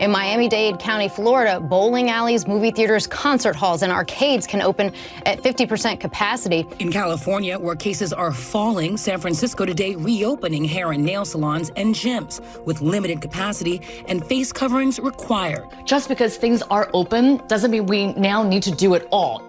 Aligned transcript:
In 0.00 0.10
Miami-Dade 0.10 0.78
County, 0.78 1.10
Florida, 1.10 1.60
bowling 1.60 2.08
alleys, 2.08 2.48
movie 2.48 2.70
theaters, 2.70 3.06
concert 3.06 3.54
halls, 3.54 3.82
and 3.82 3.92
arcades 3.92 4.46
can 4.46 4.62
open 4.62 4.94
at 5.26 5.42
50% 5.42 6.00
capacity. 6.00 6.66
In 6.78 6.90
California, 6.90 7.58
where 7.58 7.76
cases 7.76 8.10
are 8.10 8.32
falling, 8.32 8.96
San 8.96 9.20
Francisco 9.20 9.66
today 9.66 9.96
reopening 9.96 10.64
hair 10.64 10.92
and 10.92 11.04
nail 11.04 11.26
salons 11.26 11.70
and 11.76 11.94
gyms 11.94 12.40
with 12.64 12.80
limited 12.80 13.20
capacity 13.20 13.82
and 14.08 14.24
face 14.24 14.52
coverings 14.52 14.98
required. 14.98 15.66
Just 15.84 16.08
because 16.08 16.38
things 16.38 16.62
are 16.70 16.88
open 16.94 17.36
doesn't 17.46 17.70
mean 17.70 17.84
we 17.84 18.14
now 18.14 18.42
need 18.42 18.62
to 18.62 18.70
do 18.70 18.94
it 18.94 19.06
all. 19.10 19.42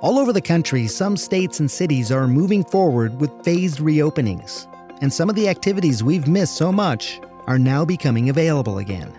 All 0.00 0.18
over 0.18 0.32
the 0.32 0.40
country, 0.40 0.86
some 0.86 1.14
states 1.14 1.60
and 1.60 1.70
cities 1.70 2.10
are 2.10 2.26
moving 2.26 2.64
forward 2.64 3.20
with 3.20 3.44
phased 3.44 3.80
reopenings. 3.80 4.66
And 5.02 5.12
some 5.12 5.28
of 5.28 5.36
the 5.36 5.46
activities 5.50 6.02
we've 6.02 6.26
missed 6.26 6.56
so 6.56 6.72
much 6.72 7.20
are 7.46 7.58
now 7.58 7.84
becoming 7.84 8.30
available 8.30 8.78
again. 8.78 9.12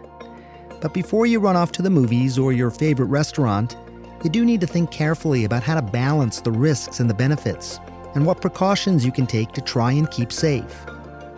But 0.82 0.96
before 0.96 1.28
you 1.28 1.40
run 1.40 1.56
off 1.56 1.72
to 1.74 1.84
the 1.84 1.92
movies 1.92 2.40
or 2.40 2.52
your 2.52 2.72
favorite 2.72 3.06
restaurant, 3.06 3.78
you 4.24 4.32
do 4.32 4.44
need 4.44 4.62
to 4.62 4.68
think 4.68 4.90
carefully 4.90 5.46
about 5.46 5.62
how 5.62 5.76
to 5.76 5.82
balance 5.82 6.42
the 6.42 6.52
risks 6.52 7.00
and 7.00 7.08
the 7.08 7.14
benefits, 7.14 7.80
and 8.16 8.26
what 8.26 8.42
precautions 8.42 9.06
you 9.06 9.12
can 9.12 9.28
take 9.28 9.52
to 9.52 9.62
try 9.62 9.92
and 9.92 10.10
keep 10.10 10.32
safe. 10.32 10.86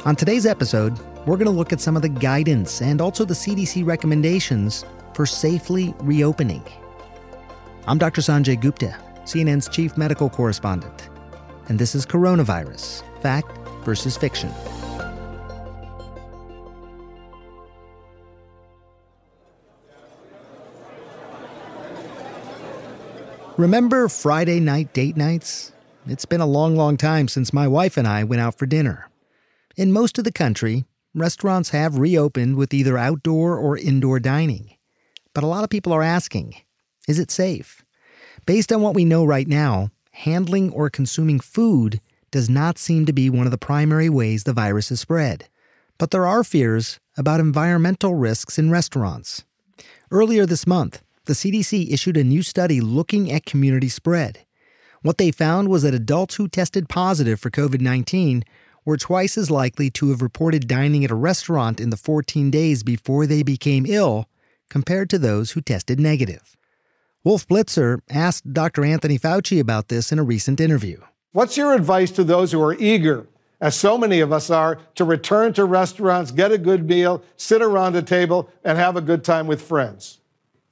On 0.05 0.15
today's 0.15 0.45
episode, 0.45 0.97
we're 1.25 1.37
going 1.37 1.45
to 1.45 1.51
look 1.51 1.73
at 1.73 1.81
some 1.81 1.95
of 1.95 2.01
the 2.01 2.09
guidance 2.09 2.81
and 2.81 3.01
also 3.01 3.25
the 3.25 3.33
CDC 3.33 3.85
recommendations 3.85 4.85
for 5.13 5.25
safely 5.25 5.93
reopening. 5.99 6.63
I'm 7.85 7.97
Dr. 7.97 8.21
Sanjay 8.21 8.59
Gupta, 8.59 8.97
CNN's 9.23 9.67
chief 9.67 9.97
medical 9.97 10.29
correspondent, 10.29 11.09
and 11.67 11.77
this 11.77 11.95
is 11.95 12.05
Coronavirus 12.05 13.03
Fact 13.21 13.57
versus 13.83 14.15
Fiction. 14.15 14.51
Remember 23.57 24.09
Friday 24.09 24.59
night 24.59 24.93
date 24.93 25.15
nights? 25.15 25.73
It's 26.07 26.25
been 26.25 26.41
a 26.41 26.45
long, 26.47 26.75
long 26.75 26.97
time 26.97 27.27
since 27.27 27.53
my 27.53 27.67
wife 27.67 27.97
and 27.97 28.07
I 28.07 28.23
went 28.23 28.41
out 28.41 28.57
for 28.57 28.65
dinner. 28.65 29.11
In 29.77 29.91
most 29.91 30.17
of 30.17 30.23
the 30.23 30.31
country, 30.31 30.85
restaurants 31.13 31.69
have 31.69 31.99
reopened 31.99 32.55
with 32.55 32.73
either 32.73 32.97
outdoor 32.97 33.55
or 33.55 33.77
indoor 33.77 34.19
dining. 34.19 34.75
But 35.35 35.43
a 35.43 35.47
lot 35.47 35.63
of 35.63 35.69
people 35.69 35.93
are 35.93 36.01
asking 36.01 36.55
is 37.07 37.19
it 37.19 37.29
safe? 37.29 37.85
Based 38.47 38.73
on 38.73 38.81
what 38.81 38.95
we 38.95 39.05
know 39.05 39.23
right 39.23 39.47
now, 39.47 39.91
handling 40.13 40.71
or 40.71 40.89
consuming 40.89 41.39
food 41.39 42.01
does 42.31 42.49
not 42.49 42.79
seem 42.79 43.05
to 43.05 43.13
be 43.13 43.29
one 43.29 43.45
of 43.45 43.51
the 43.51 43.57
primary 43.59 44.09
ways 44.09 44.45
the 44.45 44.53
virus 44.53 44.89
is 44.89 45.01
spread. 45.01 45.47
But 45.99 46.09
there 46.09 46.25
are 46.25 46.43
fears 46.43 46.99
about 47.17 47.39
environmental 47.39 48.15
risks 48.15 48.57
in 48.57 48.71
restaurants. 48.71 49.43
Earlier 50.09 50.47
this 50.47 50.65
month, 50.65 51.03
the 51.25 51.33
CDC 51.33 51.91
issued 51.91 52.17
a 52.17 52.23
new 52.23 52.41
study 52.41 52.81
looking 52.81 53.31
at 53.31 53.45
community 53.45 53.87
spread. 53.87 54.39
What 55.01 55.17
they 55.17 55.31
found 55.31 55.69
was 55.69 55.83
that 55.83 55.93
adults 55.93 56.35
who 56.35 56.47
tested 56.47 56.89
positive 56.89 57.39
for 57.39 57.49
COVID 57.49 57.79
19 57.79 58.43
were 58.85 58.97
twice 58.97 59.37
as 59.37 59.49
likely 59.49 59.89
to 59.91 60.09
have 60.09 60.21
reported 60.21 60.67
dining 60.67 61.05
at 61.05 61.11
a 61.11 61.15
restaurant 61.15 61.79
in 61.79 61.89
the 61.89 61.97
14 61.97 62.51
days 62.51 62.83
before 62.83 63.25
they 63.25 63.43
became 63.43 63.85
ill 63.87 64.27
compared 64.69 65.09
to 65.09 65.19
those 65.19 65.51
who 65.51 65.61
tested 65.61 65.99
negative. 65.99 66.57
Wolf 67.23 67.47
Blitzer 67.47 67.99
asked 68.09 68.53
Dr. 68.53 68.83
Anthony 68.83 69.17
Fauci 69.17 69.59
about 69.59 69.87
this 69.87 70.11
in 70.11 70.19
a 70.19 70.23
recent 70.23 70.59
interview. 70.59 70.99
What's 71.31 71.55
your 71.55 71.73
advice 71.73 72.11
to 72.11 72.25
those 72.25 72.51
who 72.51 72.61
are 72.61 72.75
eager, 72.75 73.27
as 73.61 73.75
so 73.75 73.97
many 73.97 74.19
of 74.19 74.33
us 74.33 74.49
are, 74.49 74.77
to 74.95 75.05
return 75.05 75.53
to 75.53 75.63
restaurants, 75.63 76.31
get 76.31 76.51
a 76.51 76.57
good 76.57 76.85
meal, 76.85 77.23
sit 77.37 77.61
around 77.61 77.95
a 77.95 78.01
table, 78.01 78.49
and 78.63 78.77
have 78.77 78.97
a 78.97 79.01
good 79.01 79.23
time 79.23 79.47
with 79.47 79.61
friends? 79.61 80.19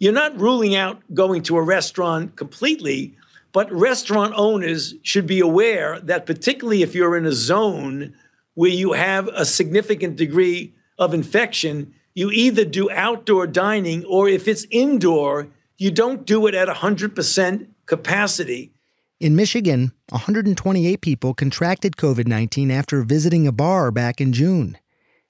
You're 0.02 0.14
not 0.14 0.42
ruling 0.42 0.76
out 0.76 1.00
going 1.14 1.44
to 1.44 1.58
a 1.58 1.62
restaurant 1.62 2.36
completely, 2.36 3.16
but 3.52 3.72
restaurant 3.72 4.34
owners 4.36 4.96
should 5.04 5.28
be 5.28 5.40
aware 5.40 6.00
that, 6.00 6.26
particularly 6.26 6.82
if 6.82 6.96
you're 6.96 7.16
in 7.16 7.28
a 7.28 7.32
zone 7.32 8.16
where 8.56 8.72
you 8.72 8.94
have 8.94 9.28
a 9.28 9.46
significant 9.46 10.16
degree 10.16 10.74
of 10.98 11.14
infection, 11.14 11.94
you 12.16 12.32
either 12.32 12.66
do 12.66 12.90
outdoor 12.90 13.46
dining 13.46 14.04
or 14.06 14.28
if 14.28 14.48
it's 14.48 14.66
indoor, 14.72 15.50
you 15.78 15.92
don't 15.92 16.26
do 16.26 16.48
it 16.48 16.56
at 16.56 16.68
100% 16.68 17.68
capacity. 17.86 18.72
In 19.20 19.36
Michigan, 19.36 19.92
128 20.10 21.00
people 21.02 21.36
contracted 21.36 21.96
COVID 21.96 22.28
19 22.28 22.72
after 22.72 23.04
visiting 23.04 23.46
a 23.46 23.52
bar 23.52 23.92
back 23.92 24.20
in 24.20 24.34
June, 24.34 24.80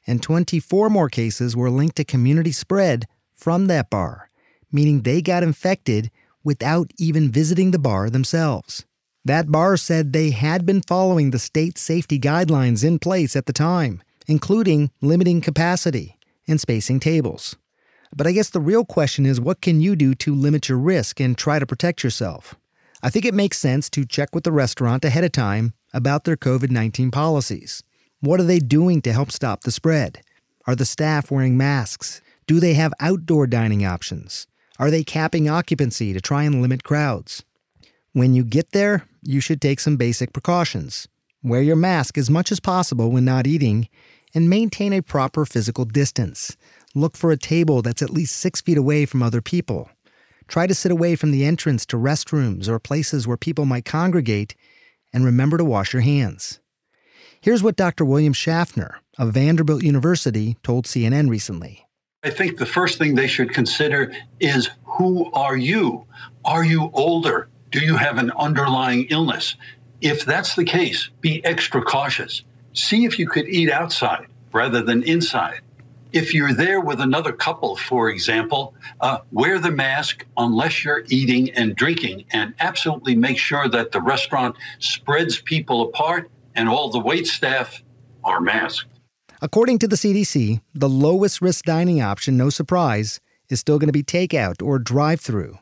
and 0.07 0.23
24 0.23 0.89
more 0.89 1.09
cases 1.09 1.57
were 1.57 1.69
linked 1.69 1.97
to 1.97 2.05
community 2.05 2.53
spread 2.53 3.05
from 3.33 3.67
that 3.67 3.89
bar 3.89 4.29
meaning 4.71 5.01
they 5.01 5.21
got 5.21 5.43
infected 5.43 6.11
without 6.43 6.91
even 6.97 7.31
visiting 7.31 7.71
the 7.71 7.79
bar 7.79 8.09
themselves. 8.09 8.85
That 9.23 9.51
bar 9.51 9.77
said 9.77 10.13
they 10.13 10.31
had 10.31 10.65
been 10.65 10.81
following 10.81 11.29
the 11.29 11.39
state 11.39 11.77
safety 11.77 12.19
guidelines 12.19 12.83
in 12.83 12.97
place 12.97 13.35
at 13.35 13.45
the 13.45 13.53
time, 13.53 14.01
including 14.27 14.89
limiting 15.01 15.41
capacity 15.41 16.17
and 16.47 16.59
spacing 16.59 16.99
tables. 16.99 17.55
But 18.15 18.27
I 18.27 18.31
guess 18.31 18.49
the 18.49 18.59
real 18.59 18.83
question 18.83 19.25
is 19.25 19.39
what 19.39 19.61
can 19.61 19.79
you 19.79 19.95
do 19.95 20.15
to 20.15 20.35
limit 20.35 20.67
your 20.67 20.79
risk 20.79 21.19
and 21.19 21.38
try 21.38 21.59
to 21.59 21.67
protect 21.67 22.03
yourself? 22.03 22.55
I 23.03 23.09
think 23.09 23.25
it 23.25 23.33
makes 23.33 23.57
sense 23.57 23.89
to 23.91 24.05
check 24.05 24.33
with 24.33 24.43
the 24.43 24.51
restaurant 24.51 25.05
ahead 25.05 25.23
of 25.23 25.31
time 25.31 25.73
about 25.93 26.23
their 26.23 26.38
COVID 26.38 26.71
19 26.71 27.11
policies. 27.11 27.83
What 28.19 28.39
are 28.39 28.43
they 28.43 28.59
doing 28.59 29.01
to 29.03 29.13
help 29.13 29.31
stop 29.31 29.61
the 29.61 29.71
spread? 29.71 30.21
Are 30.67 30.75
the 30.75 30.85
staff 30.85 31.31
wearing 31.31 31.57
masks? 31.57 32.21
Do 32.47 32.59
they 32.59 32.73
have 32.73 32.93
outdoor 32.99 33.47
dining 33.47 33.85
options? 33.85 34.47
Are 34.81 34.90
they 34.90 35.03
capping 35.03 35.47
occupancy 35.47 36.12
to 36.12 36.19
try 36.19 36.42
and 36.42 36.59
limit 36.59 36.84
crowds? 36.84 37.44
When 38.14 38.34
you 38.34 38.44
get 38.44 38.72
there, 38.72 39.06
you 39.22 39.40
should 39.40 39.62
take 39.62 39.80
some 39.80 39.96
basic 39.96 40.34
precautions. 40.34 41.08
Wear 41.44 41.62
your 41.62 41.75
mask 41.75 42.18
as 42.18 42.31
much 42.31 42.52
as 42.52 42.59
possible 42.59 43.12
when 43.12 43.24
not 43.24 43.46
eating, 43.46 43.90
and 44.34 44.50
maintain 44.50 44.92
a 44.92 45.03
proper 45.03 45.46
physical 45.46 45.86
distance. 45.86 46.58
Look 46.96 47.16
for 47.16 47.31
a 47.31 47.38
table 47.38 47.84
that's 47.84 48.02
at 48.02 48.09
least 48.09 48.36
six 48.36 48.59
feet 48.59 48.75
away 48.75 49.06
from 49.06 49.22
other 49.22 49.40
people. 49.40 49.88
Try 50.47 50.66
to 50.66 50.74
sit 50.74 50.92
away 50.92 51.16
from 51.16 51.30
the 51.30 51.46
entrance 51.46 51.86
to 51.86 51.98
restrooms 51.98 52.68
or 52.68 52.80
places 52.80 53.28
where 53.28 53.38
people 53.38 53.66
might 53.66 53.86
congregate, 53.86 54.56
and 55.13 55.24
remember 55.24 55.59
to 55.59 55.63
wash 55.63 55.94
your 55.94 56.02
hands. 56.02 56.59
Here's 57.40 57.62
what 57.62 57.75
Dr. 57.75 58.03
William 58.03 58.34
Schaffner 58.34 59.00
of 59.19 59.34
Vanderbilt 59.34 59.84
University 59.84 60.58
told 60.63 60.88
CNN 60.88 61.30
recently. 61.30 61.86
I 62.23 62.29
think 62.29 62.59
the 62.59 62.67
first 62.67 62.99
thing 62.99 63.15
they 63.15 63.25
should 63.25 63.51
consider 63.51 64.13
is 64.39 64.69
who 64.83 65.31
are 65.33 65.57
you? 65.57 66.05
Are 66.45 66.63
you 66.63 66.91
older? 66.93 67.49
Do 67.71 67.79
you 67.79 67.95
have 67.95 68.19
an 68.19 68.29
underlying 68.37 69.07
illness? 69.09 69.55
If 70.01 70.23
that's 70.23 70.55
the 70.55 70.63
case, 70.63 71.09
be 71.21 71.43
extra 71.43 71.81
cautious. 71.81 72.43
See 72.73 73.05
if 73.05 73.17
you 73.17 73.27
could 73.27 73.47
eat 73.47 73.71
outside 73.71 74.27
rather 74.53 74.83
than 74.83 75.01
inside. 75.01 75.62
If 76.13 76.35
you're 76.35 76.53
there 76.53 76.79
with 76.79 77.01
another 77.01 77.31
couple, 77.31 77.75
for 77.75 78.09
example, 78.09 78.75
uh, 79.00 79.19
wear 79.31 79.57
the 79.57 79.71
mask 79.71 80.24
unless 80.38 80.83
you're 80.83 81.06
eating 81.07 81.50
and 81.51 81.75
drinking, 81.75 82.25
and 82.31 82.53
absolutely 82.59 83.15
make 83.15 83.39
sure 83.39 83.67
that 83.69 83.94
the 83.94 84.01
restaurant 84.01 84.56
spreads 84.77 85.41
people 85.41 85.81
apart 85.81 86.29
and 86.53 86.69
all 86.69 86.91
the 86.91 87.00
wait 87.00 87.25
staff 87.25 87.81
are 88.24 88.41
masked. 88.41 88.90
According 89.43 89.79
to 89.79 89.88
the 89.88 89.95
CDC, 89.95 90.61
the 90.75 90.88
lowest 90.88 91.41
risk 91.41 91.65
dining 91.65 91.99
option, 91.99 92.38
no 92.38 92.51
surprise, 92.51 93.19
is 93.49 93.59
still 93.59 93.79
going 93.79 93.88
to 93.88 93.91
be 93.91 94.03
takeout 94.03 94.61
or 94.61 94.77
drive 94.77 95.19
through. 95.19 95.57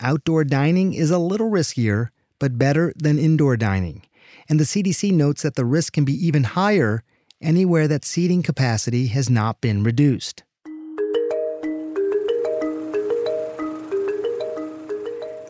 Outdoor 0.00 0.42
dining 0.42 0.94
is 0.94 1.10
a 1.10 1.18
little 1.18 1.50
riskier, 1.50 2.08
but 2.38 2.56
better 2.56 2.94
than 2.96 3.18
indoor 3.18 3.58
dining. 3.58 4.06
And 4.48 4.58
the 4.58 4.64
CDC 4.64 5.12
notes 5.12 5.42
that 5.42 5.54
the 5.54 5.66
risk 5.66 5.92
can 5.92 6.06
be 6.06 6.14
even 6.14 6.44
higher 6.44 7.02
anywhere 7.42 7.86
that 7.88 8.06
seating 8.06 8.42
capacity 8.42 9.08
has 9.08 9.28
not 9.28 9.60
been 9.60 9.82
reduced. 9.82 10.42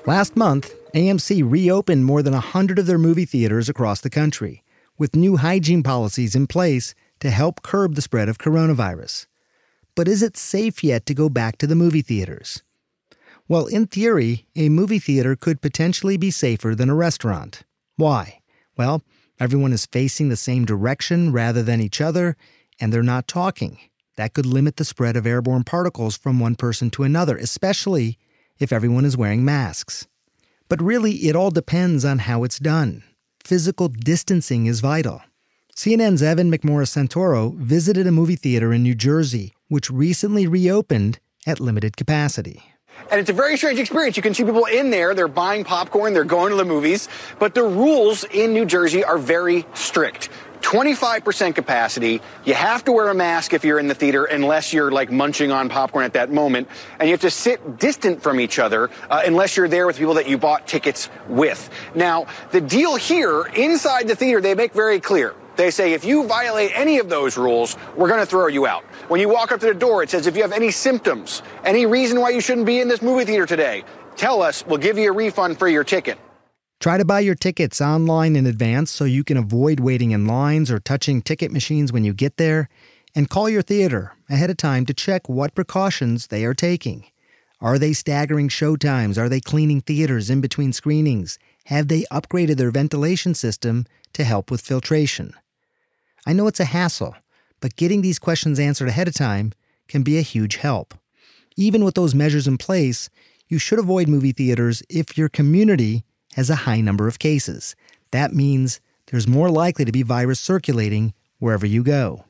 Last 0.06 0.34
month, 0.34 0.74
AMC 0.92 1.48
reopened 1.48 2.04
more 2.04 2.24
than 2.24 2.32
100 2.32 2.80
of 2.80 2.86
their 2.86 2.98
movie 2.98 3.26
theaters 3.26 3.68
across 3.68 4.00
the 4.00 4.10
country, 4.10 4.64
with 4.98 5.14
new 5.14 5.36
hygiene 5.36 5.84
policies 5.84 6.34
in 6.34 6.48
place 6.48 6.96
to 7.20 7.30
help 7.30 7.62
curb 7.62 7.94
the 7.94 8.02
spread 8.02 8.28
of 8.28 8.38
coronavirus. 8.38 9.26
But 9.94 10.08
is 10.08 10.22
it 10.22 10.36
safe 10.36 10.82
yet 10.82 11.06
to 11.06 11.14
go 11.14 11.28
back 11.28 11.58
to 11.58 11.66
the 11.66 11.74
movie 11.74 12.02
theaters? 12.02 12.62
Well, 13.48 13.66
in 13.66 13.86
theory, 13.86 14.46
a 14.54 14.68
movie 14.68 14.98
theater 14.98 15.34
could 15.36 15.60
potentially 15.60 16.16
be 16.16 16.30
safer 16.30 16.74
than 16.74 16.88
a 16.88 16.94
restaurant. 16.94 17.62
Why? 17.96 18.40
Well, 18.76 19.02
everyone 19.38 19.72
is 19.72 19.86
facing 19.86 20.28
the 20.28 20.36
same 20.36 20.64
direction 20.64 21.32
rather 21.32 21.62
than 21.62 21.80
each 21.80 22.00
other, 22.00 22.36
and 22.80 22.92
they're 22.92 23.02
not 23.02 23.26
talking. 23.26 23.78
That 24.16 24.34
could 24.34 24.46
limit 24.46 24.76
the 24.76 24.84
spread 24.84 25.16
of 25.16 25.26
airborne 25.26 25.64
particles 25.64 26.16
from 26.16 26.38
one 26.38 26.54
person 26.54 26.90
to 26.90 27.02
another, 27.02 27.36
especially 27.36 28.18
if 28.58 28.72
everyone 28.72 29.04
is 29.04 29.16
wearing 29.16 29.44
masks. 29.44 30.06
But 30.68 30.80
really, 30.80 31.12
it 31.28 31.34
all 31.34 31.50
depends 31.50 32.04
on 32.04 32.20
how 32.20 32.44
it's 32.44 32.58
done. 32.58 33.02
Physical 33.42 33.88
distancing 33.88 34.66
is 34.66 34.80
vital. 34.80 35.22
CNN's 35.80 36.22
Evan 36.22 36.52
McMorris 36.52 36.92
Santoro 36.92 37.56
visited 37.56 38.06
a 38.06 38.12
movie 38.12 38.36
theater 38.36 38.70
in 38.70 38.82
New 38.82 38.94
Jersey, 38.94 39.54
which 39.68 39.90
recently 39.90 40.46
reopened 40.46 41.20
at 41.46 41.58
limited 41.58 41.96
capacity. 41.96 42.62
And 43.10 43.18
it's 43.18 43.30
a 43.30 43.32
very 43.32 43.56
strange 43.56 43.78
experience. 43.78 44.14
You 44.14 44.22
can 44.22 44.34
see 44.34 44.44
people 44.44 44.66
in 44.66 44.90
there, 44.90 45.14
they're 45.14 45.26
buying 45.26 45.64
popcorn, 45.64 46.12
they're 46.12 46.22
going 46.22 46.50
to 46.50 46.56
the 46.56 46.66
movies, 46.66 47.08
but 47.38 47.54
the 47.54 47.62
rules 47.62 48.24
in 48.24 48.52
New 48.52 48.66
Jersey 48.66 49.02
are 49.04 49.16
very 49.16 49.64
strict. 49.72 50.28
25% 50.60 51.54
capacity. 51.54 52.20
You 52.44 52.52
have 52.52 52.84
to 52.84 52.92
wear 52.92 53.08
a 53.08 53.14
mask 53.14 53.54
if 53.54 53.64
you're 53.64 53.78
in 53.78 53.88
the 53.88 53.94
theater 53.94 54.26
unless 54.26 54.74
you're 54.74 54.90
like 54.90 55.10
munching 55.10 55.50
on 55.50 55.70
popcorn 55.70 56.04
at 56.04 56.12
that 56.12 56.30
moment. 56.30 56.68
And 56.98 57.08
you 57.08 57.14
have 57.14 57.22
to 57.22 57.30
sit 57.30 57.78
distant 57.78 58.22
from 58.22 58.38
each 58.38 58.58
other 58.58 58.90
uh, 59.08 59.22
unless 59.24 59.56
you're 59.56 59.66
there 59.66 59.86
with 59.86 59.96
people 59.96 60.12
that 60.12 60.28
you 60.28 60.36
bought 60.36 60.68
tickets 60.68 61.08
with. 61.26 61.70
Now, 61.94 62.26
the 62.50 62.60
deal 62.60 62.96
here 62.96 63.46
inside 63.56 64.08
the 64.08 64.14
theater, 64.14 64.42
they 64.42 64.54
make 64.54 64.74
very 64.74 65.00
clear. 65.00 65.34
They 65.60 65.70
say 65.70 65.92
if 65.92 66.06
you 66.06 66.26
violate 66.26 66.70
any 66.74 67.00
of 67.00 67.10
those 67.10 67.36
rules, 67.36 67.76
we're 67.94 68.08
going 68.08 68.20
to 68.20 68.24
throw 68.24 68.46
you 68.46 68.66
out. 68.66 68.82
When 69.08 69.20
you 69.20 69.28
walk 69.28 69.52
up 69.52 69.60
to 69.60 69.66
the 69.66 69.74
door, 69.74 70.02
it 70.02 70.08
says 70.08 70.26
if 70.26 70.34
you 70.34 70.40
have 70.40 70.52
any 70.52 70.70
symptoms, 70.70 71.42
any 71.66 71.84
reason 71.84 72.18
why 72.18 72.30
you 72.30 72.40
shouldn't 72.40 72.64
be 72.66 72.80
in 72.80 72.88
this 72.88 73.02
movie 73.02 73.26
theater 73.26 73.44
today, 73.44 73.84
tell 74.16 74.40
us. 74.40 74.64
We'll 74.66 74.78
give 74.78 74.96
you 74.96 75.10
a 75.10 75.12
refund 75.12 75.58
for 75.58 75.68
your 75.68 75.84
ticket. 75.84 76.16
Try 76.80 76.96
to 76.96 77.04
buy 77.04 77.20
your 77.20 77.34
tickets 77.34 77.78
online 77.82 78.36
in 78.36 78.46
advance 78.46 78.90
so 78.90 79.04
you 79.04 79.22
can 79.22 79.36
avoid 79.36 79.80
waiting 79.80 80.12
in 80.12 80.26
lines 80.26 80.70
or 80.70 80.80
touching 80.80 81.20
ticket 81.20 81.52
machines 81.52 81.92
when 81.92 82.04
you 82.04 82.14
get 82.14 82.38
there. 82.38 82.70
And 83.14 83.28
call 83.28 83.50
your 83.50 83.60
theater 83.60 84.14
ahead 84.30 84.48
of 84.48 84.56
time 84.56 84.86
to 84.86 84.94
check 84.94 85.28
what 85.28 85.54
precautions 85.54 86.28
they 86.28 86.46
are 86.46 86.54
taking. 86.54 87.04
Are 87.60 87.78
they 87.78 87.92
staggering 87.92 88.48
showtimes? 88.48 89.18
Are 89.18 89.28
they 89.28 89.40
cleaning 89.40 89.82
theaters 89.82 90.30
in 90.30 90.40
between 90.40 90.72
screenings? 90.72 91.38
Have 91.66 91.88
they 91.88 92.04
upgraded 92.10 92.56
their 92.56 92.70
ventilation 92.70 93.34
system 93.34 93.84
to 94.14 94.24
help 94.24 94.50
with 94.50 94.62
filtration? 94.62 95.34
I 96.26 96.32
know 96.32 96.46
it's 96.46 96.60
a 96.60 96.64
hassle, 96.64 97.14
but 97.60 97.76
getting 97.76 98.02
these 98.02 98.18
questions 98.18 98.58
answered 98.58 98.88
ahead 98.88 99.08
of 99.08 99.14
time 99.14 99.52
can 99.88 100.02
be 100.02 100.18
a 100.18 100.22
huge 100.22 100.56
help. 100.56 100.94
Even 101.56 101.84
with 101.84 101.94
those 101.94 102.14
measures 102.14 102.46
in 102.46 102.58
place, 102.58 103.10
you 103.48 103.58
should 103.58 103.78
avoid 103.78 104.08
movie 104.08 104.32
theaters 104.32 104.82
if 104.88 105.18
your 105.18 105.28
community 105.28 106.04
has 106.34 106.50
a 106.50 106.54
high 106.66 106.80
number 106.80 107.08
of 107.08 107.18
cases. 107.18 107.74
That 108.12 108.32
means 108.32 108.80
there's 109.06 109.26
more 109.26 109.50
likely 109.50 109.84
to 109.84 109.92
be 109.92 110.02
virus 110.02 110.40
circulating 110.40 111.12
wherever 111.38 111.66
you 111.66 111.82
go. 111.82 112.24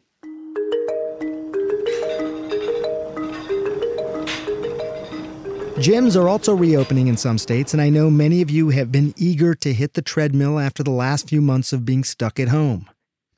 Gyms 5.77 6.15
are 6.15 6.29
also 6.29 6.55
reopening 6.55 7.07
in 7.07 7.17
some 7.17 7.39
states, 7.39 7.73
and 7.73 7.81
I 7.81 7.89
know 7.89 8.11
many 8.11 8.43
of 8.43 8.51
you 8.51 8.69
have 8.69 8.93
been 8.93 9.15
eager 9.17 9.55
to 9.55 9.73
hit 9.73 9.95
the 9.95 10.03
treadmill 10.03 10.59
after 10.59 10.83
the 10.83 10.91
last 10.91 11.29
few 11.29 11.41
months 11.41 11.73
of 11.73 11.87
being 11.87 12.05
stuck 12.05 12.39
at 12.39 12.49
home. 12.49 12.89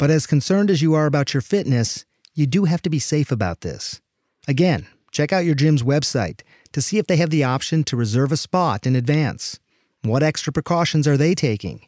But 0.03 0.11
as 0.11 0.27
concerned 0.27 0.69
as 0.69 0.83
you 0.83 0.95
are 0.95 1.07
about 1.07 1.33
your 1.33 1.43
fitness, 1.43 2.05
you 2.35 2.45
do 2.45 2.65
have 2.65 2.83
to 2.83 2.91
be 2.91 2.99
safe 2.99 3.31
about 3.31 3.61
this. 3.61 4.01
Again, 4.49 4.89
check 5.13 5.33
out 5.33 5.45
your 5.45 5.55
gym's 5.55 5.85
website 5.85 6.41
to 6.73 6.83
see 6.83 6.99
if 6.99 7.07
they 7.07 7.15
have 7.19 7.31
the 7.31 7.45
option 7.45 7.85
to 7.85 7.97
reserve 7.97 8.33
a 8.33 8.37
spot 8.37 8.85
in 8.85 8.97
advance. 8.97 9.61
What 10.03 10.25
extra 10.25 10.53
precautions 10.53 11.07
are 11.07 11.17
they 11.17 11.37
taking? 11.37 11.87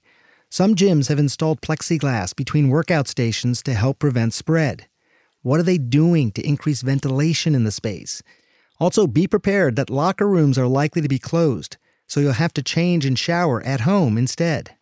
Some 0.49 0.77
gyms 0.77 1.09
have 1.09 1.19
installed 1.19 1.61
plexiglass 1.61 2.37
between 2.37 2.69
workout 2.69 3.09
stations 3.09 3.65
to 3.65 3.75
help 3.75 3.99
prevent 3.99 4.33
spread. 4.33 4.87
What 5.43 5.59
are 5.59 5.65
they 5.65 5.79
doing 5.79 6.31
to 6.35 6.47
increase 6.47 6.83
ventilation 6.83 7.53
in 7.53 7.65
the 7.65 7.73
space? 7.73 8.23
Also, 8.79 9.09
be 9.09 9.27
prepared 9.27 9.75
that 9.75 9.91
locker 9.91 10.29
rooms 10.29 10.57
are 10.57 10.69
likely 10.69 11.03
to 11.03 11.09
be 11.09 11.19
closed, 11.19 11.79
so 12.07 12.21
you'll 12.21 12.35
have 12.35 12.55
to 12.55 12.63
change 12.63 13.05
and 13.05 13.19
shower 13.19 13.61
at 13.65 13.81
home 13.81 14.17
instead. 14.17 14.77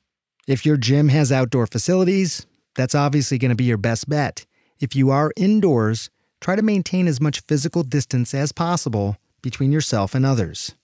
If 0.46 0.66
your 0.66 0.76
gym 0.76 1.08
has 1.08 1.32
outdoor 1.32 1.66
facilities, 1.66 2.46
that's 2.74 2.94
obviously 2.94 3.38
going 3.38 3.50
to 3.50 3.54
be 3.56 3.64
your 3.64 3.78
best 3.78 4.08
bet. 4.08 4.46
If 4.80 4.96
you 4.96 5.10
are 5.10 5.32
indoors, 5.36 6.10
try 6.40 6.56
to 6.56 6.62
maintain 6.62 7.06
as 7.06 7.20
much 7.20 7.40
physical 7.40 7.82
distance 7.82 8.34
as 8.34 8.52
possible 8.52 9.16
between 9.42 9.72
yourself 9.72 10.14
and 10.14 10.24
others. 10.26 10.74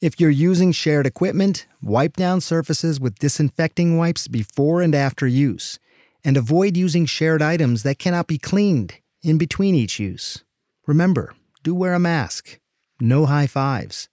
If 0.00 0.20
you're 0.20 0.30
using 0.30 0.72
shared 0.72 1.06
equipment, 1.06 1.66
wipe 1.82 2.16
down 2.16 2.42
surfaces 2.42 3.00
with 3.00 3.18
disinfecting 3.18 3.96
wipes 3.96 4.28
before 4.28 4.82
and 4.82 4.94
after 4.94 5.26
use, 5.26 5.78
and 6.22 6.36
avoid 6.36 6.76
using 6.76 7.06
shared 7.06 7.40
items 7.40 7.82
that 7.82 7.98
cannot 7.98 8.26
be 8.26 8.36
cleaned 8.36 8.96
in 9.22 9.38
between 9.38 9.74
each 9.74 9.98
use. 9.98 10.44
Remember, 10.86 11.34
do 11.62 11.74
wear 11.74 11.94
a 11.94 11.98
mask. 11.98 12.60
No 13.00 13.26
high 13.26 13.46
fives. 13.46 14.08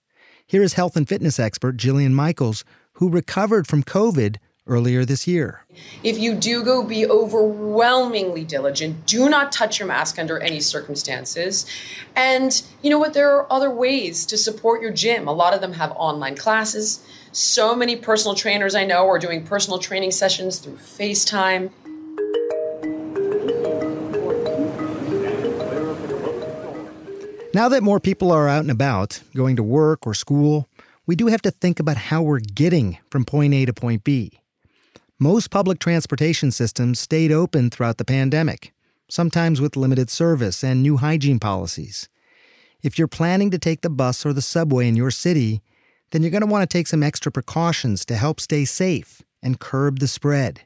Here 0.46 0.62
is 0.62 0.74
health 0.74 0.96
and 0.96 1.08
fitness 1.08 1.38
expert 1.38 1.76
Jillian 1.76 2.12
Michaels, 2.12 2.64
who 2.94 3.08
recovered 3.08 3.66
from 3.66 3.82
COVID 3.82 4.36
earlier 4.66 5.04
this 5.04 5.26
year. 5.26 5.64
If 6.02 6.18
you 6.18 6.34
do 6.34 6.62
go, 6.64 6.82
be 6.82 7.06
overwhelmingly 7.06 8.44
diligent. 8.44 9.06
Do 9.06 9.28
not 9.28 9.52
touch 9.52 9.78
your 9.78 9.88
mask 9.88 10.18
under 10.18 10.38
any 10.38 10.60
circumstances. 10.60 11.66
And 12.16 12.62
you 12.82 12.90
know 12.90 12.98
what? 12.98 13.14
There 13.14 13.36
are 13.36 13.52
other 13.52 13.70
ways 13.70 14.24
to 14.26 14.36
support 14.36 14.80
your 14.80 14.92
gym. 14.92 15.28
A 15.28 15.32
lot 15.32 15.54
of 15.54 15.60
them 15.60 15.74
have 15.74 15.92
online 15.92 16.36
classes. 16.36 17.04
So 17.32 17.74
many 17.74 17.96
personal 17.96 18.34
trainers 18.34 18.74
I 18.74 18.84
know 18.84 19.08
are 19.08 19.18
doing 19.18 19.44
personal 19.44 19.78
training 19.78 20.12
sessions 20.12 20.58
through 20.58 20.76
FaceTime. 20.76 21.70
Now 27.52 27.68
that 27.68 27.84
more 27.84 28.00
people 28.00 28.32
are 28.32 28.48
out 28.48 28.62
and 28.62 28.70
about, 28.70 29.20
going 29.36 29.54
to 29.56 29.62
work 29.62 30.08
or 30.08 30.14
school, 30.14 30.68
we 31.06 31.14
do 31.14 31.28
have 31.28 31.42
to 31.42 31.52
think 31.52 31.78
about 31.78 31.96
how 31.96 32.22
we're 32.22 32.40
getting 32.40 32.98
from 33.10 33.24
point 33.24 33.54
A 33.54 33.64
to 33.66 33.72
point 33.72 34.02
B. 34.02 34.40
Most 35.20 35.52
public 35.52 35.78
transportation 35.78 36.50
systems 36.50 36.98
stayed 36.98 37.30
open 37.30 37.70
throughout 37.70 37.98
the 37.98 38.04
pandemic, 38.04 38.72
sometimes 39.08 39.60
with 39.60 39.76
limited 39.76 40.10
service 40.10 40.64
and 40.64 40.82
new 40.82 40.96
hygiene 40.96 41.38
policies. 41.38 42.08
If 42.82 42.98
you're 42.98 43.06
planning 43.06 43.52
to 43.52 43.58
take 43.58 43.82
the 43.82 43.90
bus 43.90 44.26
or 44.26 44.32
the 44.32 44.42
subway 44.42 44.88
in 44.88 44.96
your 44.96 45.12
city, 45.12 45.62
then 46.10 46.22
you're 46.22 46.32
going 46.32 46.40
to 46.40 46.48
want 46.48 46.68
to 46.68 46.78
take 46.78 46.88
some 46.88 47.04
extra 47.04 47.30
precautions 47.30 48.04
to 48.06 48.16
help 48.16 48.40
stay 48.40 48.64
safe 48.64 49.22
and 49.40 49.60
curb 49.60 50.00
the 50.00 50.08
spread. 50.08 50.62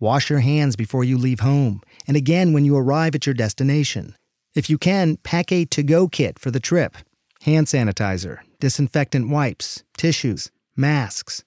Wash 0.00 0.30
your 0.30 0.40
hands 0.40 0.74
before 0.74 1.04
you 1.04 1.18
leave 1.18 1.40
home, 1.40 1.82
and 2.06 2.16
again 2.16 2.54
when 2.54 2.64
you 2.64 2.74
arrive 2.74 3.14
at 3.14 3.26
your 3.26 3.34
destination. 3.34 4.16
If 4.54 4.70
you 4.70 4.78
can, 4.78 5.18
pack 5.18 5.52
a 5.52 5.66
to 5.66 5.82
go 5.82 6.08
kit 6.08 6.38
for 6.38 6.50
the 6.50 6.60
trip 6.60 6.96
hand 7.42 7.66
sanitizer, 7.66 8.38
disinfectant 8.58 9.28
wipes, 9.28 9.84
tissues, 9.98 10.50
masks. 10.76 11.44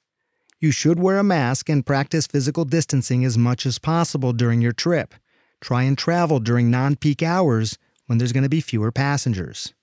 You 0.60 0.72
should 0.72 1.00
wear 1.00 1.18
a 1.18 1.24
mask 1.24 1.70
and 1.70 1.86
practice 1.86 2.28
physical 2.28 2.64
distancing 2.64 3.26
as 3.26 3.38
much 3.38 3.66
as 3.66 3.78
possible 3.78 4.32
during 4.32 4.62
your 4.62 4.72
trip. 4.72 5.14
Try 5.60 5.84
and 5.84 5.98
travel 5.98 6.40
during 6.40 6.72
non 6.72 6.96
peak 6.96 7.22
hours 7.22 7.78
when 8.08 8.18
there's 8.18 8.32
going 8.32 8.44
to 8.44 8.50
be 8.50 8.62
fewer 8.62 8.92
passengers. 8.92 9.74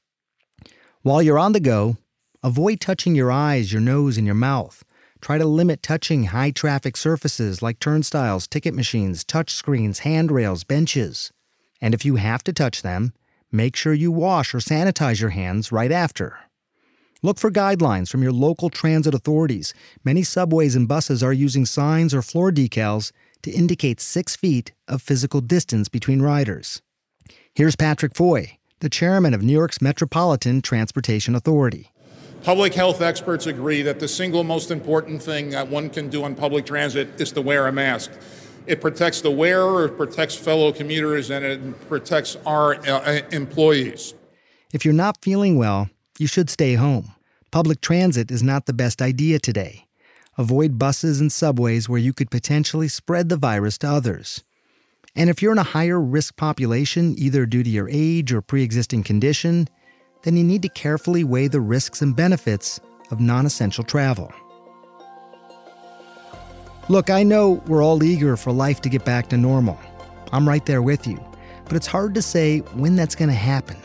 While 1.02 1.23
you're 1.23 1.38
on 1.38 1.52
the 1.52 1.61
go, 1.61 1.99
avoid 2.43 2.81
touching 2.81 3.14
your 3.14 3.31
eyes, 3.31 3.73
your 3.73 3.83
nose, 3.83 4.17
and 4.17 4.26
your 4.26 4.35
mouth. 4.35 4.85
Try 5.21 5.38
to 5.38 5.45
limit 5.45 5.83
touching 5.83 6.25
high 6.25 6.50
traffic 6.52 6.97
surfaces 6.97 7.62
like 7.62 7.79
turnstiles, 7.79 8.47
ticket 8.47 8.75
machines, 8.75 9.25
touch 9.25 9.50
screens, 9.50 10.00
handrails, 10.00 10.64
benches. 10.64 11.33
And 11.81 11.95
if 11.95 12.05
you 12.05 12.17
have 12.17 12.43
to 12.45 12.52
touch 12.52 12.83
them, 12.83 13.12
make 13.50 13.76
sure 13.76 13.93
you 13.93 14.11
wash 14.11 14.55
or 14.55 14.59
sanitize 14.59 15.21
your 15.21 15.31
hands 15.31 15.71
right 15.71 15.93
after. 15.93 16.38
Look 17.25 17.38
for 17.38 17.52
guidelines 17.52 18.09
from 18.09 18.25
your 18.25 18.33
local 18.33 18.69
transit 18.69 19.14
authorities. 19.14 19.75
Many 20.02 20.25
subways 20.25 20.75
and 20.75 20.88
buses 20.88 21.23
are 21.23 21.33
using 21.33 21.64
signs 21.64 22.12
or 22.12 22.21
floor 22.21 22.50
decals 22.50 23.12
to 23.43 23.52
indicate 23.52 24.00
six 24.00 24.35
feet 24.35 24.73
of 24.88 25.00
physical 25.00 25.41
distance 25.41 25.88
between 25.88 26.21
riders. 26.21 26.83
Here's 27.55 27.76
Patrick 27.76 28.17
Foye, 28.17 28.59
the 28.81 28.88
chairman 28.88 29.35
of 29.35 29.43
New 29.43 29.52
York's 29.52 29.81
Metropolitan 29.81 30.62
Transportation 30.62 31.37
Authority. 31.37 31.93
Public 32.43 32.75
health 32.75 33.00
experts 33.00 33.47
agree 33.47 33.83
that 33.83 34.00
the 34.00 34.09
single 34.09 34.43
most 34.43 34.73
important 34.73 35.23
thing 35.23 35.50
that 35.50 35.69
one 35.69 35.91
can 35.91 36.09
do 36.09 36.25
on 36.25 36.35
public 36.35 36.67
transit 36.67 37.21
is 37.21 37.31
to 37.33 37.41
wear 37.41 37.69
a 37.69 37.73
mask. 37.73 38.11
It 38.67 38.81
protects 38.81 39.21
the 39.21 39.31
wearer, 39.31 39.85
it 39.85 39.97
protects 39.97 40.35
fellow 40.35 40.73
commuters, 40.73 41.31
and 41.31 41.45
it 41.45 41.88
protects 41.88 42.37
our 42.45 42.75
uh, 42.85 43.21
employees. 43.31 44.14
If 44.73 44.85
you're 44.85 44.93
not 44.93 45.19
feeling 45.23 45.57
well, 45.57 45.88
you 46.19 46.26
should 46.26 46.50
stay 46.50 46.75
home. 46.75 47.14
Public 47.50 47.81
transit 47.81 48.31
is 48.31 48.42
not 48.42 48.66
the 48.66 48.73
best 48.73 49.02
idea 49.02 49.38
today. 49.38 49.87
Avoid 50.38 50.78
buses 50.78 51.21
and 51.21 51.31
subways 51.31 51.88
where 51.88 51.99
you 51.99 52.12
could 52.12 52.31
potentially 52.31 52.88
spread 52.88 53.28
the 53.28 53.37
virus 53.37 53.76
to 53.78 53.88
others. 53.88 54.42
And 55.14 55.28
if 55.28 55.42
you're 55.42 55.52
in 55.52 55.59
a 55.59 55.62
higher 55.62 56.00
risk 56.00 56.37
population, 56.37 57.14
either 57.19 57.45
due 57.45 57.62
to 57.62 57.69
your 57.69 57.88
age 57.90 58.33
or 58.33 58.40
pre 58.40 58.62
existing 58.62 59.02
condition, 59.02 59.69
then 60.23 60.37
you 60.37 60.45
need 60.45 60.62
to 60.62 60.69
carefully 60.71 61.25
weigh 61.25 61.49
the 61.49 61.61
risks 61.61 62.00
and 62.00 62.16
benefits 62.16 62.81
of 63.11 63.21
non 63.21 63.45
essential 63.45 63.85
travel. 63.85 64.33
Look, 66.88 67.11
I 67.11 67.23
know 67.23 67.62
we're 67.66 67.83
all 67.83 68.02
eager 68.02 68.37
for 68.37 68.52
life 68.52 68.81
to 68.83 68.88
get 68.88 69.04
back 69.04 69.28
to 69.28 69.37
normal. 69.37 69.78
I'm 70.33 70.49
right 70.49 70.64
there 70.64 70.83
with 70.83 71.07
you. 71.07 71.23
But 71.64 71.76
it's 71.76 71.87
hard 71.87 72.14
to 72.14 72.23
say 72.23 72.59
when 72.75 72.97
that's 72.97 73.14
going 73.14 73.28
to 73.28 73.35
happen. 73.35 73.76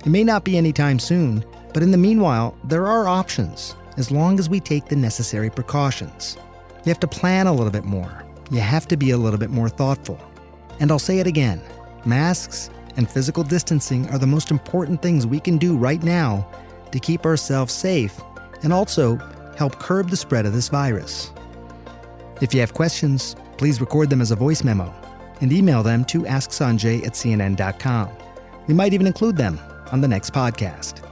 It 0.00 0.06
may 0.06 0.24
not 0.24 0.44
be 0.44 0.56
anytime 0.56 0.98
soon, 0.98 1.44
but 1.72 1.82
in 1.82 1.90
the 1.90 1.98
meanwhile, 1.98 2.56
there 2.64 2.86
are 2.86 3.08
options 3.08 3.74
as 3.96 4.10
long 4.10 4.38
as 4.38 4.48
we 4.48 4.60
take 4.60 4.86
the 4.86 4.96
necessary 4.96 5.50
precautions. 5.50 6.36
You 6.84 6.90
have 6.90 7.00
to 7.00 7.08
plan 7.08 7.46
a 7.46 7.52
little 7.52 7.70
bit 7.70 7.84
more. 7.84 8.24
You 8.50 8.60
have 8.60 8.88
to 8.88 8.96
be 8.96 9.10
a 9.10 9.16
little 9.16 9.38
bit 9.38 9.50
more 9.50 9.68
thoughtful. 9.68 10.18
And 10.80 10.90
I'll 10.90 10.98
say 10.98 11.18
it 11.18 11.26
again 11.26 11.60
masks 12.04 12.68
and 12.96 13.08
physical 13.08 13.44
distancing 13.44 14.08
are 14.10 14.18
the 14.18 14.26
most 14.26 14.50
important 14.50 15.00
things 15.00 15.26
we 15.26 15.40
can 15.40 15.56
do 15.56 15.76
right 15.76 16.02
now 16.02 16.46
to 16.90 16.98
keep 16.98 17.24
ourselves 17.24 17.72
safe 17.72 18.20
and 18.62 18.72
also 18.72 19.16
help 19.56 19.78
curb 19.78 20.10
the 20.10 20.16
spread 20.16 20.46
of 20.46 20.52
this 20.52 20.68
virus. 20.68 21.32
If 22.40 22.52
you 22.52 22.60
have 22.60 22.74
questions, 22.74 23.36
please 23.56 23.80
record 23.80 24.10
them 24.10 24.20
as 24.20 24.30
a 24.30 24.36
voice 24.36 24.64
memo 24.64 24.92
and 25.40 25.52
email 25.52 25.82
them 25.82 26.04
to 26.06 26.22
asksanjay 26.22 27.06
at 27.06 27.12
cnn.com. 27.12 28.10
We 28.66 28.74
might 28.74 28.92
even 28.92 29.06
include 29.06 29.36
them 29.36 29.60
on 29.92 30.00
the 30.00 30.08
next 30.08 30.32
podcast. 30.32 31.11